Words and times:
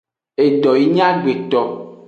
Edo 0.45 0.71
yi 0.79 0.85
nyi 0.95 1.01
agbeto. 1.09 1.61